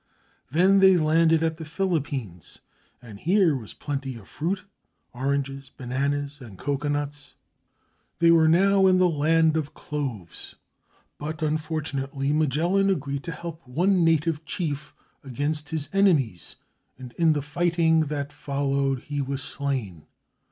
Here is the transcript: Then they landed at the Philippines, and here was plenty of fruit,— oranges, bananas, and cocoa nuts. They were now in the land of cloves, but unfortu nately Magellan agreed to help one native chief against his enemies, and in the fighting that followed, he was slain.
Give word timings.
Then 0.49 0.79
they 0.79 0.97
landed 0.97 1.43
at 1.43 1.57
the 1.57 1.63
Philippines, 1.63 2.61
and 3.03 3.19
here 3.19 3.55
was 3.55 3.75
plenty 3.75 4.15
of 4.15 4.27
fruit,— 4.27 4.63
oranges, 5.13 5.69
bananas, 5.77 6.39
and 6.41 6.57
cocoa 6.57 6.87
nuts. 6.87 7.35
They 8.17 8.31
were 8.31 8.47
now 8.47 8.87
in 8.87 8.97
the 8.97 9.07
land 9.07 9.55
of 9.55 9.75
cloves, 9.75 10.55
but 11.19 11.37
unfortu 11.41 11.93
nately 12.01 12.33
Magellan 12.33 12.89
agreed 12.89 13.23
to 13.25 13.31
help 13.31 13.61
one 13.67 14.03
native 14.03 14.43
chief 14.43 14.95
against 15.23 15.69
his 15.69 15.87
enemies, 15.93 16.55
and 16.97 17.11
in 17.19 17.33
the 17.33 17.43
fighting 17.43 17.99
that 18.07 18.33
followed, 18.33 19.01
he 19.01 19.21
was 19.21 19.43
slain. 19.43 20.07